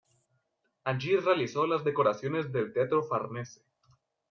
Allí 0.83 1.15
realizó 1.17 1.67
las 1.67 1.83
decoraciones 1.83 2.51
del 2.51 2.73
Teatro 2.73 3.03
Farnese. 3.03 3.61